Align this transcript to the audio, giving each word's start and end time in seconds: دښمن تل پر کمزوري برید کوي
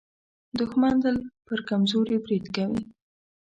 دښمن 0.59 0.95
تل 1.03 1.15
پر 1.45 1.59
کمزوري 1.69 2.17
برید 2.23 2.45
کوي 2.55 2.81